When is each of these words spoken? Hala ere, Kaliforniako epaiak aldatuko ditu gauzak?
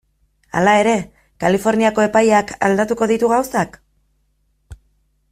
Hala 0.59 0.71
ere, 0.83 0.93
Kaliforniako 1.43 2.05
epaiak 2.05 2.53
aldatuko 2.69 3.09
ditu 3.11 3.29
gauzak? 3.35 3.77